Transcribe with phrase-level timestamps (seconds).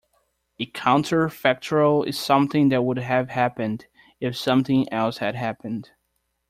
[0.59, 3.85] A Counter-factual is something that would have happened
[4.19, 5.91] if something else had happened.